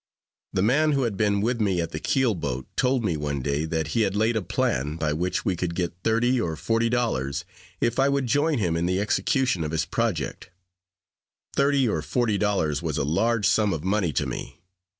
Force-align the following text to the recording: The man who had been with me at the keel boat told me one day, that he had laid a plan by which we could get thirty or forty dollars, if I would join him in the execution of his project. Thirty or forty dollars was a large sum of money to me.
The 0.51 0.63
man 0.63 0.93
who 0.93 1.03
had 1.03 1.15
been 1.15 1.41
with 1.41 1.61
me 1.61 1.79
at 1.79 1.91
the 1.91 1.99
keel 1.99 2.33
boat 2.33 2.65
told 2.75 3.05
me 3.05 3.15
one 3.15 3.43
day, 3.43 3.65
that 3.65 3.89
he 3.89 4.01
had 4.01 4.15
laid 4.15 4.35
a 4.35 4.41
plan 4.41 4.95
by 4.95 5.13
which 5.13 5.45
we 5.45 5.55
could 5.55 5.75
get 5.75 5.93
thirty 6.03 6.41
or 6.41 6.55
forty 6.55 6.89
dollars, 6.89 7.45
if 7.79 7.99
I 7.99 8.09
would 8.09 8.25
join 8.25 8.57
him 8.57 8.75
in 8.75 8.87
the 8.87 8.99
execution 8.99 9.63
of 9.63 9.69
his 9.69 9.85
project. 9.85 10.49
Thirty 11.55 11.87
or 11.87 12.01
forty 12.01 12.39
dollars 12.39 12.81
was 12.81 12.97
a 12.97 13.03
large 13.03 13.47
sum 13.47 13.73
of 13.73 13.83
money 13.83 14.11
to 14.13 14.25
me. 14.25 14.63